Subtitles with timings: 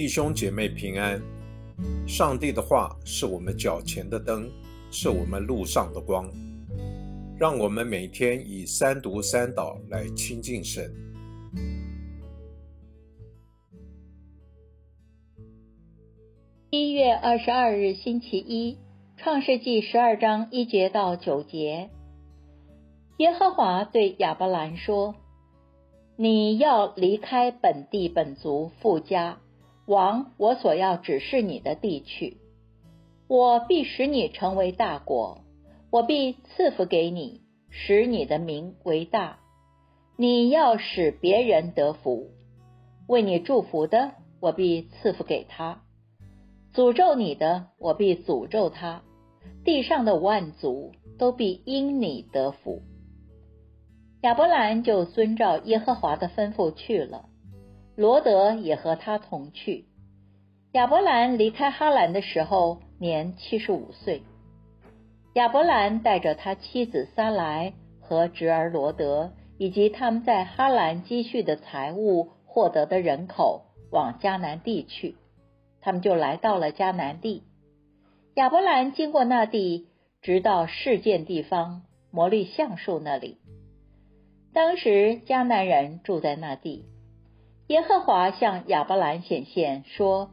[0.00, 1.20] 弟兄姐妹平安。
[2.08, 4.50] 上帝的话是我们脚前的灯，
[4.90, 6.26] 是我们路上的光。
[7.38, 10.90] 让我们每天以三读三祷来亲近神。
[16.70, 18.78] 一月二十二日，星期一，
[19.18, 21.90] 创世纪十二章一节到九节。
[23.18, 25.14] 耶和华对亚伯兰说
[26.16, 29.40] ：“你要离开本地本族富家。”
[29.90, 32.36] 往我所要指示你的地去，
[33.26, 35.40] 我必使你成为大国，
[35.90, 37.40] 我必赐福给你，
[37.70, 39.40] 使你的名为大。
[40.16, 42.28] 你要使别人得福，
[43.08, 45.80] 为你祝福的，我必赐福给他；
[46.72, 49.02] 诅咒你的，我必诅咒他。
[49.64, 52.80] 地上的万族都必因你得福。
[54.20, 57.29] 亚伯兰就遵照耶和华的吩咐去了。
[57.96, 59.86] 罗德也和他同去。
[60.72, 64.22] 亚伯兰离开哈兰的时候年七十五岁。
[65.34, 75.16] 亚伯兰带着他妻子撒来和侄儿罗德，以及他们在哈兰积蓄的财物、获得的人口，往迦南地去。
[75.80, 77.42] 他们就来到了迦南地。
[78.34, 79.88] 亚伯兰经过那地，
[80.22, 83.38] 直到事件地方摩利橡树那里。
[84.52, 86.84] 当时迦南人住在那地。
[87.70, 90.32] 耶和华向亚伯兰显现说：“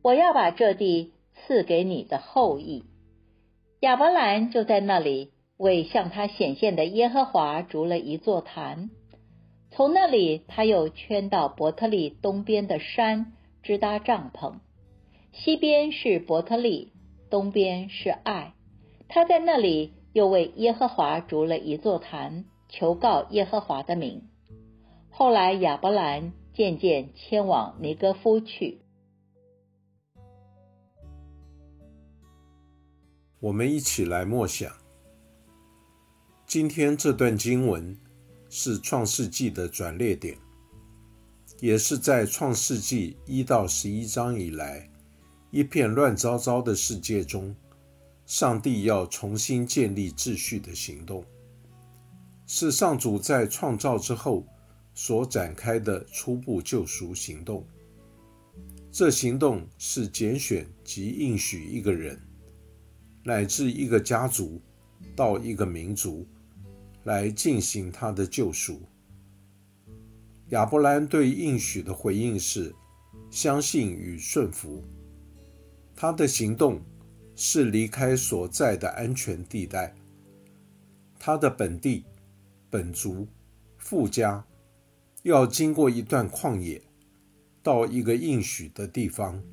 [0.00, 2.86] 我要把这地赐给你的后裔。”
[3.80, 8.88] 亚伯兰就在那里为向他显现的耶和华筑了一座坛。
[9.70, 14.54] 从那里，他又圈到伯特利东边的山，支搭帐篷。
[15.32, 16.94] 西边是伯特利，
[17.28, 18.54] 东边是爱。
[19.08, 24.22] 他在那里又为耶和华筑了一座坛，求告耶和华的名。
[25.10, 26.32] 后来亚伯兰。
[26.58, 28.80] 渐渐迁往尼格夫去。
[33.38, 34.68] 我们一起来默想。
[36.48, 37.96] 今天这段经文
[38.50, 40.36] 是创世纪的转捩点，
[41.60, 44.90] 也是在创世纪一到十一章以来
[45.52, 47.54] 一片乱糟糟的世界中，
[48.26, 51.24] 上帝要重新建立秩序的行动，
[52.48, 54.44] 是上主在创造之后。
[55.00, 57.64] 所展开的初步救赎行动，
[58.90, 62.20] 这行动是拣选及应许一个人，
[63.22, 64.60] 乃至一个家族
[65.14, 66.26] 到一个民族
[67.04, 68.82] 来进行他的救赎。
[70.48, 72.74] 亚伯兰对应许的回应是
[73.30, 74.82] 相信与顺服，
[75.94, 76.82] 他的行动
[77.36, 79.94] 是离开所在的安全地带，
[81.20, 82.04] 他的本地、
[82.68, 83.28] 本族、
[83.76, 84.44] 富家。
[85.28, 86.80] 要经过一段旷野，
[87.62, 89.44] 到一个应许的地方。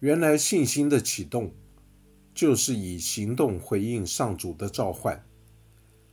[0.00, 1.54] 原来信心的启动，
[2.34, 5.24] 就是以行动回应上主的召唤，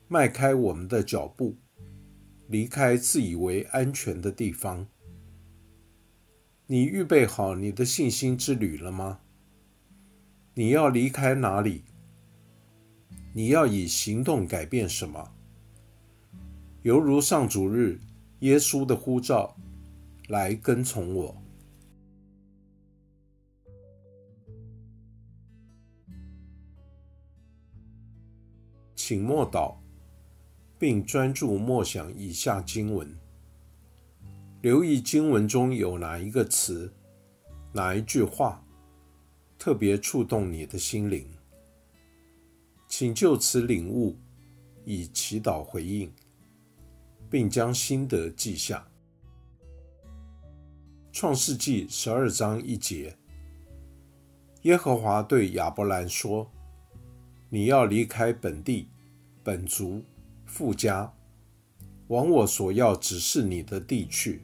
[0.07, 1.57] 迈开我们的脚步，
[2.47, 4.87] 离开自以为安全的地方。
[6.67, 9.21] 你预备好你的信心之旅了吗？
[10.53, 11.83] 你要离开哪里？
[13.33, 15.33] 你要以行动改变什么？
[16.87, 17.99] 犹如上主日，
[18.39, 19.57] 耶稣的呼召，
[20.29, 21.35] 来跟从我，
[28.95, 29.75] 请默祷，
[30.79, 33.13] 并专注默想以下经文，
[34.61, 36.93] 留意经文中有哪一个词、
[37.73, 38.63] 哪一句话，
[39.59, 41.27] 特别触动你的心灵，
[42.87, 44.15] 请就此领悟，
[44.85, 46.09] 以祈祷回应。
[47.29, 48.87] 并将心得记下。
[51.11, 53.17] 创世纪十二章一节，
[54.63, 56.51] 耶和华对亚伯兰说
[57.49, 58.89] ：“你要离开本地、
[59.43, 60.03] 本族、
[60.45, 61.13] 富家，
[62.07, 64.43] 往我所要指示你的地去。”